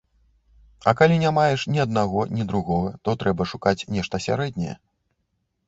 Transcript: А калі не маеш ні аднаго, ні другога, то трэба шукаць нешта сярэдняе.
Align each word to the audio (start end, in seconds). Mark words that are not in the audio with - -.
А 0.91 0.93
калі 1.01 1.19
не 1.23 1.31
маеш 1.39 1.65
ні 1.75 1.79
аднаго, 1.83 2.19
ні 2.39 2.43
другога, 2.53 2.89
то 3.05 3.17
трэба 3.25 3.49
шукаць 3.55 3.77
нешта 3.99 4.15
сярэдняе. 4.29 4.75